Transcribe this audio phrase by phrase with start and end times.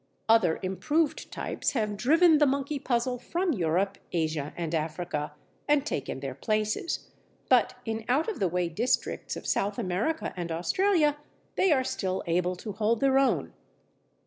[0.27, 5.33] Other improved types have driven the monkey puzzles from Europe, Asia, and Africa,
[5.67, 7.11] and taken their places,
[7.49, 11.17] but in out of the way districts of South America and Australia
[11.55, 13.53] they are still able to hold their own.